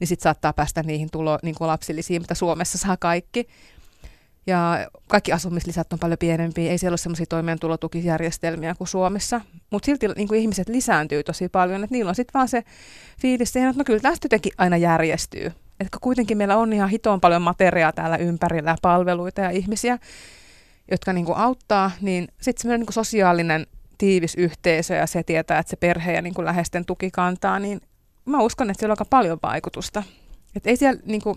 [0.00, 3.48] niin sitten saattaa päästä niihin tulo, niin kuin lapsillisiin, mitä Suomessa saa kaikki.
[4.46, 9.40] Ja kaikki asumislisät on paljon pienempiä, ei siellä ole semmoisia toimeentulotukijärjestelmiä kuin Suomessa.
[9.70, 12.64] Mutta silti niin kuin ihmiset lisääntyy tosi paljon, että niillä on sitten vaan se
[13.20, 15.52] fiilis että no kyllä tästä jotenkin aina järjestyy.
[15.80, 19.98] Että kuitenkin meillä on ihan hitoon paljon materiaa täällä ympärillä, palveluita ja ihmisiä,
[20.90, 23.66] jotka niin kuin auttaa, niin sitten semmoinen niin sosiaalinen
[23.98, 27.80] tiivis yhteisö ja se tietää, että se perhe ja niin kuin läheisten tuki kantaa, niin
[28.24, 30.02] mä uskon, että siellä on aika paljon vaikutusta.
[30.56, 31.36] Että ei siellä niin kuin,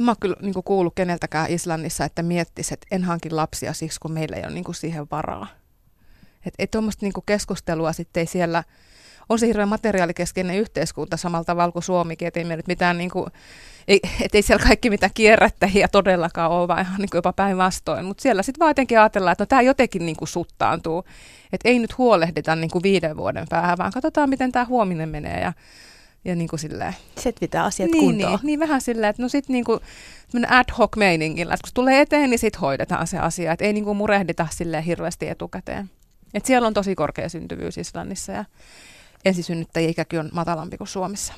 [0.00, 4.00] en mä ole kyllä niin kuullut keneltäkään Islannissa, että miettisi, että en hankin lapsia siksi,
[4.00, 5.46] kun meillä ei ole niin siihen varaa.
[6.46, 8.64] Että et tuommoista niin keskustelua sitten ei siellä,
[9.28, 13.26] on se hirveän materiaalikeskeinen yhteiskunta samalla tavalla kuin Suomikin, että ei meillä mitään niin kuin,
[13.88, 18.04] ei, et ei siellä kaikki mitä kierrättäjiä todellakaan ole, vaan ihan niin jopa päinvastoin.
[18.04, 21.04] Mutta siellä sitten vaan jotenkin ajatellaan, että no tämä jotenkin niin kuin suttaantuu.
[21.52, 25.40] Että ei nyt huolehdita niin kuin viiden vuoden päähän, vaan katsotaan, miten tämä huominen menee.
[25.40, 25.52] Ja
[26.24, 26.94] ja niin kuin silleen.
[27.18, 28.32] Setvitään asiat niin, kuntoon.
[28.32, 29.80] Niin, niin vähän silleen, että no sit niin kuin
[30.48, 33.84] ad hoc meiningillä, että kun tulee eteen, niin sit hoidetaan se asia, että ei niin
[33.84, 35.90] kuin murehdita silleen hirveästi etukäteen.
[36.34, 38.44] Et siellä on tosi korkea syntyvyys Islannissa ja
[39.24, 41.34] ensisynnyttäjien ikäkin on matalampi kuin Suomessa.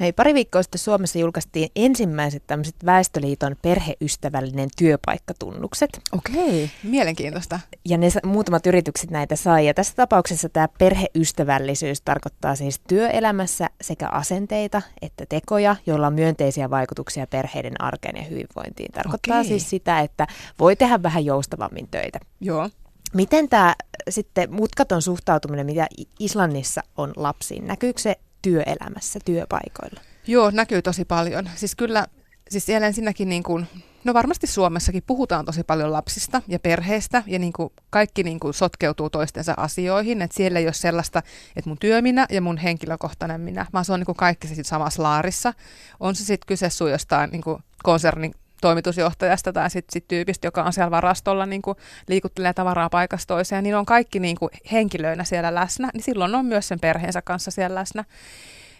[0.00, 6.00] Hei, pari viikkoa sitten Suomessa julkaistiin ensimmäiset tämmöiset Väestöliiton perheystävällinen työpaikkatunnukset.
[6.12, 7.60] Okei, mielenkiintoista.
[7.88, 9.66] Ja ne muutamat yritykset näitä sai.
[9.66, 16.70] Ja tässä tapauksessa tämä perheystävällisyys tarkoittaa siis työelämässä sekä asenteita että tekoja, joilla on myönteisiä
[16.70, 18.92] vaikutuksia perheiden arkeen ja hyvinvointiin.
[18.92, 19.48] Tarkoittaa Okei.
[19.48, 20.26] siis sitä, että
[20.58, 22.18] voi tehdä vähän joustavammin töitä.
[22.40, 22.70] Joo.
[23.14, 23.74] Miten tämä
[24.10, 25.86] sitten mutkaton suhtautuminen, mitä
[26.18, 30.00] Islannissa on lapsiin, näkyykö se työelämässä, työpaikoilla?
[30.26, 31.50] Joo, näkyy tosi paljon.
[31.56, 32.06] Siis kyllä,
[32.50, 33.66] siis siellä ensinnäkin niin kuin,
[34.04, 38.54] no varmasti Suomessakin puhutaan tosi paljon lapsista ja perheestä ja niin kuin kaikki niin kuin
[38.54, 41.22] sotkeutuu toistensa asioihin, että siellä ei ole sellaista,
[41.56, 45.02] että mun työminä ja mun henkilökohtainen minä, vaan se on niin kuin kaikki se samassa
[45.02, 45.54] laarissa.
[46.00, 50.62] On se sitten kyse sun jostain niin kuin konsernin toimitusjohtajasta tai sitten sit tyypistä, joka
[50.62, 51.76] on siellä varastolla niin kuin
[52.08, 56.44] liikuttelee tavaraa paikasta toiseen, niin on kaikki niin kuin henkilöinä siellä läsnä, niin silloin on
[56.44, 58.04] myös sen perheensä kanssa siellä läsnä.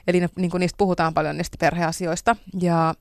[0.07, 2.37] Eli ne, niin kuin niistä puhutaan paljon niistä perheasioista.
[2.61, 2.95] Ja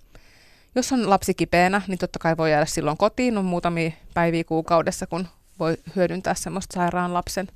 [0.76, 5.08] jos on lapsi kipeänä, niin totta kai voi jäädä silloin kotiin, on muutamia päiviä kuukaudessa,
[5.08, 5.28] kun
[5.60, 7.48] voi hyödyntää semmoista sairaan lapsen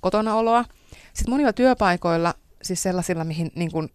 [0.00, 0.64] kotonaoloa.
[1.12, 3.90] Sitten monilla työpaikoilla, siis sellaisilla, mihin niin kuin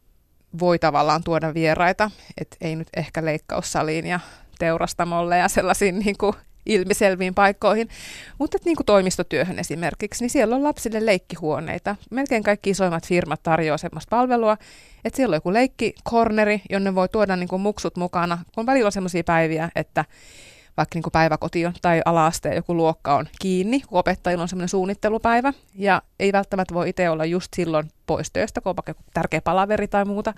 [0.60, 4.20] voi tavallaan tuoda vieraita, että ei nyt ehkä leikkaussaliin ja
[4.60, 6.34] teurastamolle ja sellaisiin niin kuin
[6.66, 7.90] ilmiselviin paikkoihin,
[8.38, 11.96] mutta niin kuin toimistotyöhön esimerkiksi, niin siellä on lapsille leikkihuoneita.
[12.12, 14.58] Melkein kaikki isoimmat firmat tarjoavat sellaista palvelua,
[15.06, 18.92] että siellä on joku leikkikorneri, jonne voi tuoda niin kuin muksut mukana, kun välillä on
[18.92, 20.06] sellaisia päiviä, että
[20.78, 25.54] vaikka niin kuin päiväkoti tai alaasteen joku luokka on kiinni, kun opettajilla on semmoinen suunnittelupäivä,
[25.76, 29.88] ja ei välttämättä voi itse olla just silloin pois töistä, kun on vaikka tärkeä palaveri
[29.88, 30.34] tai muuta,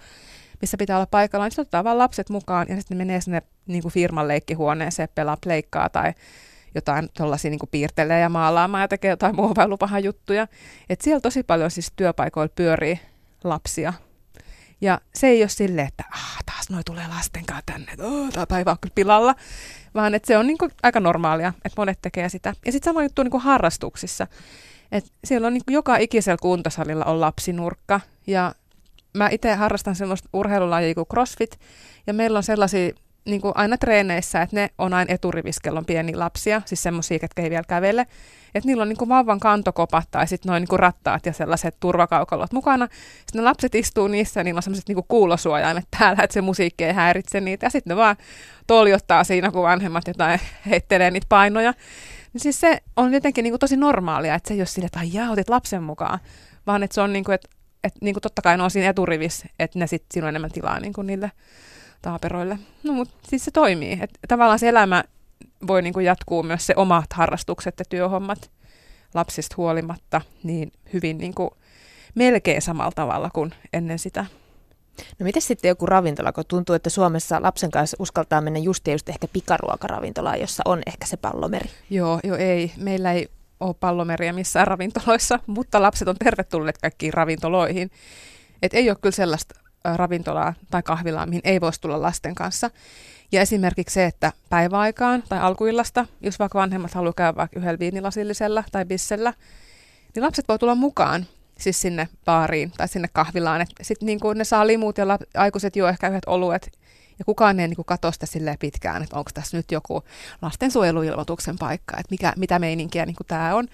[0.62, 3.42] missä pitää olla paikalla, niin sitten otetaan vaan lapset mukaan ja sitten ne menee sinne
[3.68, 6.14] niin kuin firman leikkihuoneeseen, pelaa pleikkaa tai
[6.76, 10.48] jotain tuollaisia niin piirtelee ja maalaamaan ja tekee jotain muovailupahan juttuja.
[10.90, 13.00] Et siellä tosi paljon siis työpaikoilla pyörii
[13.44, 13.94] lapsia.
[14.82, 18.30] Ja se ei ole silleen, että ah, taas noi tulee lasten kanssa tänne, että oh,
[18.32, 19.36] tämä päivä on kyllä pilalla,
[19.96, 22.54] vaan että se on niin kuin aika normaalia, että monet tekee sitä.
[22.66, 24.28] Ja sitten sama juttu niin kuin harrastuksissa.
[24.92, 28.56] Et siellä on niin joka ikisellä kuntosalilla on lapsinurkka ja
[29.14, 31.60] mä itse harrastan semmoista urheilulajia kuin CrossFit,
[32.08, 32.92] ja meillä on sellaisia
[33.26, 37.42] niin kuin aina treeneissä, että ne on aina eturiviskellä on pieniä lapsia, siis semmoisia, ketkä
[37.42, 38.02] ei vielä kävele.
[38.56, 42.54] Että niillä on niin kuin vauvan kantokopat tai sitten noin niin rattaat ja sellaiset turvakaukalot
[42.54, 42.88] mukana.
[43.18, 46.84] Sitten ne lapset istuu niissä ja niillä on sellaiset niin kuulosuojaimet täällä, että se musiikki
[46.84, 47.66] ei häiritse niitä.
[47.66, 48.16] Ja sitten ne vaan
[48.68, 51.74] toljottaa siinä, kun vanhemmat jotain heittelee niitä painoja.
[52.34, 55.00] Niin siis se on jotenkin niin kuin tosi normaalia, että se ei ole sille, että
[55.04, 56.20] jaa, otit lapsen mukaan,
[56.68, 57.50] vaan että se on niin kuin, että
[57.84, 60.52] että niin kuin totta kai ne on siinä eturivissä, että ne sitten siinä on enemmän
[60.52, 61.32] tilaa niin kuin niille
[62.02, 62.60] taaperoille.
[62.84, 63.94] No mutta siis se toimii.
[63.94, 65.04] Että tavallaan se elämä
[65.68, 68.52] voi niin kuin jatkuu myös se omat harrastukset ja työhommat
[69.14, 71.50] lapsista huolimatta niin hyvin niin kuin
[72.16, 74.26] melkein samalla tavalla kuin ennen sitä.
[75.20, 78.94] No miten sitten joku ravintola, kun tuntuu, että Suomessa lapsen kanssa uskaltaa mennä just ja
[78.94, 81.70] just ehkä pikaruokaravintolaan, jossa on ehkä se pallomeri?
[81.90, 82.72] Joo, joo ei.
[82.78, 87.92] Meillä ei ole pallomeriä missään ravintoloissa, mutta lapset on tervetulleet kaikkiin ravintoloihin.
[88.62, 89.60] Et ei ole kyllä sellaista
[89.96, 92.72] ravintolaa tai kahvilaa, mihin ei voisi tulla lasten kanssa.
[93.32, 98.64] Ja esimerkiksi se, että päiväaikaan tai alkuillasta, jos vaikka vanhemmat haluaa käydä vaikka yhdellä viinilasillisella
[98.72, 99.34] tai bissellä,
[100.16, 101.26] niin lapset voi tulla mukaan
[101.60, 103.66] siis sinne baariin tai sinne kahvilaan.
[103.82, 106.79] Sitten niin ne saa limut ja lap- aikuiset juo ehkä yhdet oluet
[107.20, 110.04] ja kukaan ei niin katso sitä silleen pitkään, että onko tässä nyt joku
[110.42, 113.68] lastensuojeluilmoituksen paikka, että mikä, mitä meininkiä niin tämä on.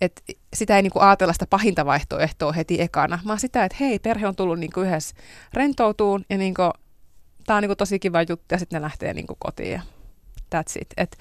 [0.00, 0.22] Et
[0.54, 4.36] sitä ei niin ajatella sitä pahinta vaihtoehtoa heti ekana, vaan sitä, että hei, perhe on
[4.36, 5.16] tullut niin yhdessä
[5.54, 6.54] rentoutuun ja niin
[7.46, 9.80] tämä on niin tosi kiva juttu ja sitten ne lähtee niin kotiin ja
[10.54, 10.88] that's it.
[10.96, 11.18] Et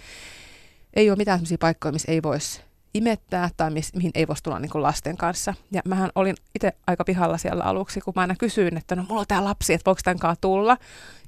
[0.94, 2.67] ei ole mitään sellaisia paikkoja, missä ei voisi
[2.98, 5.54] imettää tai mis, mihin ei voisi tulla niin kuin lasten kanssa.
[5.72, 9.22] Ja mähän olin itse aika pihalla siellä aluksi, kun mä aina kysyin, että no mulla
[9.22, 10.78] on tää lapsi, että voiko tämän tulla.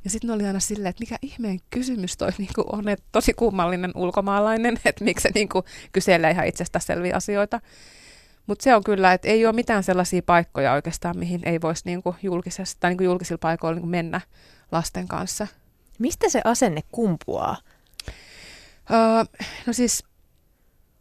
[0.03, 3.33] Ja sitten oli aina silleen, että mikä ihmeen kysymys toi niin kuin on, että tosi
[3.33, 7.59] kummallinen ulkomaalainen, että miksi se niin kuin kyselee ihan itsestä selviä asioita.
[8.47, 12.03] Mutta se on kyllä, että ei ole mitään sellaisia paikkoja oikeastaan, mihin ei voisi niin
[12.03, 14.21] kuin julkisessa, tai niin kuin julkisilla paikoilla niin kuin mennä
[14.71, 15.47] lasten kanssa.
[15.99, 17.57] Mistä se asenne kumpuaa?
[18.91, 20.03] Öö, no siis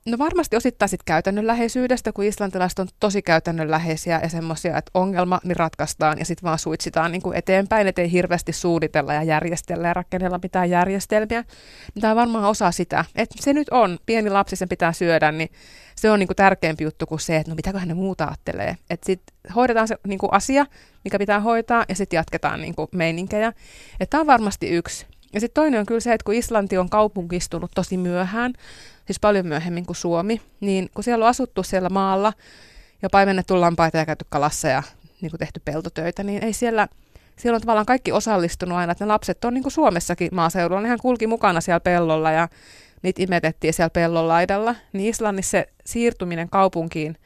[0.09, 5.57] No varmasti osittain sitten käytännönläheisyydestä, kun islantilaiset on tosi käytännönläheisiä ja semmoisia, että ongelma niin
[5.57, 10.41] ratkaistaan ja sitten vaan suitsitaan niin kuin eteenpäin, ettei hirveästi suunnitella ja järjestellä ja rakennella
[10.43, 11.45] mitään järjestelmiä.
[12.01, 15.51] Tämä on varmaan osa sitä, että se nyt on, pieni lapsi sen pitää syödä, niin
[15.95, 18.77] se on niin kuin tärkeämpi juttu kuin se, että no mitäkö hän muuta ajattelee.
[18.91, 20.67] Että sitten hoidetaan se niin kuin asia,
[21.05, 23.53] mikä pitää hoitaa ja sitten jatketaan niin kuin meininkejä.
[24.11, 25.07] Tämä on varmasti yksi.
[25.33, 28.53] Ja sitten toinen on kyllä se, että kun Islanti on kaupunkistunut tosi myöhään,
[29.07, 32.33] siis paljon myöhemmin kuin Suomi, niin kun siellä on asuttu siellä maalla
[33.03, 34.83] ja paimennettu lampaita ja käyty kalassa ja
[35.21, 36.89] niin kuin tehty peltotöitä, niin ei siellä,
[37.37, 40.99] siellä on tavallaan kaikki osallistunut aina, että ne lapset on niin kuin Suomessakin maaseudulla, nehän
[41.03, 42.49] kulki mukana siellä pellolla ja
[43.03, 47.17] niitä imetettiin siellä pellon laidalla, niin Islannissa se siirtyminen kaupunkiin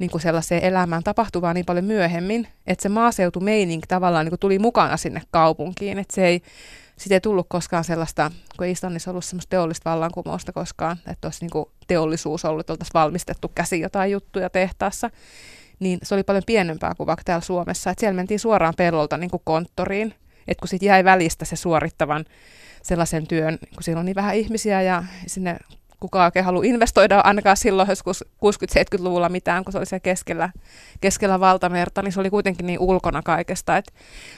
[0.00, 4.40] niin kuin sellaiseen elämään tapahtui vaan niin paljon myöhemmin, että se maaseutumeininki tavallaan niin kuin
[4.40, 6.42] tuli mukana sinne kaupunkiin, että se ei,
[6.96, 11.64] sitten ei tullut koskaan sellaista, kun Islannissa ollut semmoista teollista vallankumousta koskaan, että olisi niin
[11.86, 15.10] teollisuus ollut, että oltaisiin valmistettu käsi jotain juttuja tehtaassa,
[15.80, 17.90] niin se oli paljon pienempää kuin vaikka täällä Suomessa.
[17.90, 20.14] Että siellä mentiin suoraan pellolta niin kuin konttoriin,
[20.48, 22.24] että kun sitten jäi välistä se suorittavan
[22.82, 25.56] sellaisen työn, kun siellä on niin vähän ihmisiä ja sinne
[26.02, 30.50] kukaan oikein halua investoida ainakaan silloin joskus 60-70-luvulla mitään, kun se oli siellä keskellä,
[31.00, 33.92] keskellä valtamerta, niin se oli kuitenkin niin ulkona kaikesta, että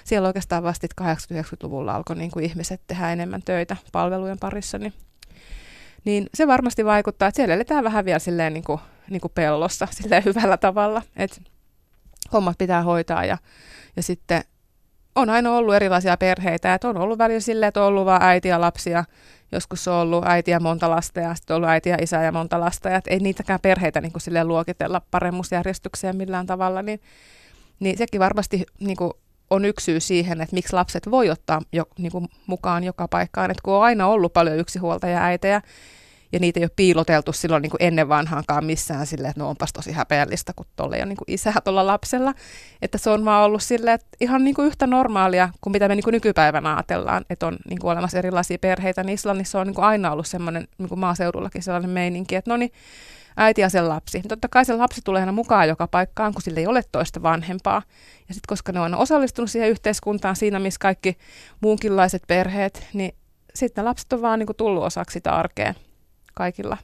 [0.04, 4.92] siellä oikeastaan vasta 80-90-luvulla alkoi niin kuin ihmiset tehdä enemmän töitä palvelujen parissa, niin,
[6.04, 9.88] niin se varmasti vaikuttaa, että siellä eletään vähän vielä silleen niin kuin, niin kuin pellossa
[9.90, 11.40] silleen hyvällä tavalla, että
[12.32, 13.38] hommat pitää hoitaa ja,
[13.96, 14.44] ja sitten
[15.14, 18.48] on aina ollut erilaisia perheitä, että on ollut välillä silleen, että on ollut vain äiti
[18.48, 19.04] ja lapsia,
[19.54, 22.32] joskus on ollut äiti ja monta lasta ja sitten on ollut äiti ja isä ja
[22.32, 22.88] monta lasta.
[22.88, 27.00] Ja ei niitäkään perheitä niin kuin luokitella paremmuusjärjestykseen millään tavalla, niin,
[27.80, 29.12] niin sekin varmasti niin kuin
[29.50, 33.50] on yksi syy siihen, että miksi lapset voi ottaa jo, niin kuin mukaan joka paikkaan.
[33.50, 35.62] Että kun on aina ollut paljon yksinhuoltaja äitejä,
[36.34, 39.72] ja niitä ei ole piiloteltu silloin niin kuin ennen vanhaankaan missään silleen, että no onpas
[39.72, 42.34] tosi häpeällistä, kun tuolla on niin kuin isä tuolla lapsella.
[42.82, 45.94] Että se on vaan ollut silleen, että ihan niin kuin yhtä normaalia kuin mitä me
[45.94, 49.74] niin kuin nykypäivänä ajatellaan, että on niin kuin olemassa erilaisia perheitä, niin Islannissa on niin
[49.74, 52.72] kuin aina ollut semmoinen niin kuin maaseudullakin sellainen meininki, että no niin,
[53.36, 54.22] äiti ja sen lapsi.
[54.28, 57.82] Totta kai se lapsi tulee aina mukaan joka paikkaan, kun sillä ei ole toista vanhempaa.
[58.28, 61.18] Ja sitten koska ne on osallistunut siihen yhteiskuntaan siinä, missä kaikki
[61.60, 63.14] muunkinlaiset perheet, niin
[63.54, 65.74] sitten lapset on vaan niin kuin tullut osaksi sitä arkea
[66.34, 66.76] kaikilla.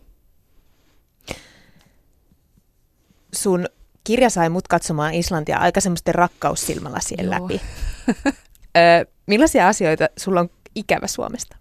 [3.34, 3.66] Sun
[4.04, 7.60] kirja sai mut katsomaan Islantia aika semmoisten rakkaussilmällä siellä läpi.
[8.76, 11.56] Ö, millaisia asioita sulla on ikävä Suomesta?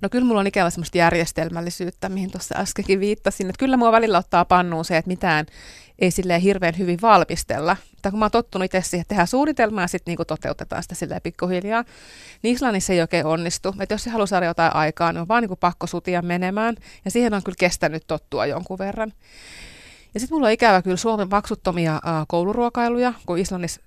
[0.00, 3.46] No kyllä mulla on ikävä semmoista järjestelmällisyyttä, mihin tuossa äskenkin viittasin.
[3.46, 5.46] Että kyllä mua välillä ottaa pannuun se, että mitään
[5.98, 7.76] ei silleen hirveän hyvin valmistella.
[8.02, 10.94] Tai kun mä oon tottunut itse siihen, että tehdään suunnitelmaa ja sitten niinku toteutetaan sitä
[10.94, 11.84] silleen pikkuhiljaa,
[12.42, 13.74] niin Islannissa ei oikein onnistu.
[13.80, 16.76] Että jos se haluaa saada jotain aikaa, niin on vaan niinku pakko sutia menemään.
[17.04, 19.12] Ja siihen on kyllä kestänyt tottua jonkun verran.
[20.14, 23.80] Ja sitten mulla on ikävä kyllä Suomen maksuttomia ä, kouluruokailuja, kun Islannissa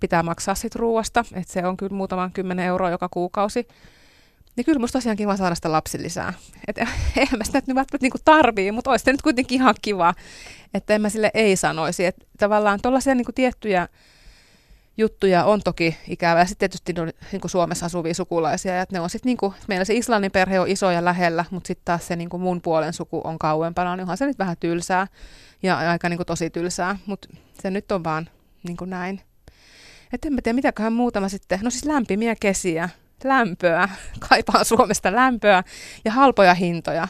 [0.00, 1.24] pitää maksaa sit ruuasta.
[1.34, 3.68] Että se on kyllä muutaman kymmenen euroa joka kuukausi.
[4.56, 6.32] Niin kyllä musta tosiaan kiva saada sitä lapsilisää.
[6.68, 6.86] Että
[7.16, 10.14] eihän mä sitä nyt välttämättä niinku tarvii, mutta olisi nyt kuitenkin ihan kiva,
[10.74, 12.06] että en mä sille ei sanoisi.
[12.06, 13.88] Että tavallaan tuollaisia niinku tiettyjä
[14.96, 16.42] juttuja on toki ikävää.
[16.42, 18.74] Ja sitten tietysti on niin Suomessa asuvia sukulaisia.
[18.74, 21.68] Ja ne on sit, niin kuin, meillä se Islannin perhe on iso ja lähellä, mutta
[21.68, 23.96] sitten taas se niin kuin mun puolen suku on kauempana.
[23.96, 25.06] Niin onhan se nyt vähän tylsää
[25.62, 27.28] ja aika niin kuin tosi tylsää, mutta
[27.62, 28.28] se nyt on vaan
[28.62, 29.20] niin kuin näin.
[30.12, 32.88] Että en mä tiedä, mitäköhän muutama sitten, no siis lämpimiä kesiä,
[33.24, 33.88] lämpöä,
[34.28, 35.62] kaipaan Suomesta lämpöä
[36.04, 37.08] ja halpoja hintoja.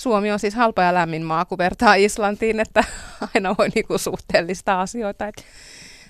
[0.00, 2.84] Suomi on siis halpa ja lämmin maa, kun vertaa Islantiin, että
[3.34, 5.26] aina voi niinku suhteellista asioita.
[5.26, 5.44] Et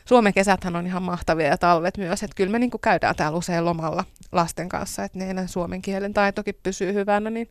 [0.04, 3.64] Suomen kesäthän on ihan mahtavia ja talvet myös, että kyllä me niinku käydään täällä usein
[3.64, 7.50] lomalla lasten kanssa, että ne suomen kielen taitokin pysyy hyvänä, niin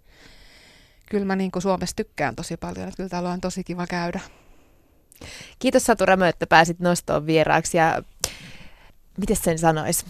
[1.09, 4.19] kyllä mä niinku Suomessa tykkään tosi paljon, että kyllä täällä on tosi kiva käydä.
[5.59, 8.03] Kiitos Satu Rämö, että pääsit nostoon vieraaksi ja
[9.17, 10.05] miten sen sanoisi?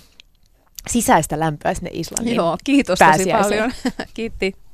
[0.90, 2.36] Sisäistä lämpöä sinne Islantiin.
[2.36, 3.72] Joo, kiitos tosi paljon.
[4.14, 4.67] Kiitti.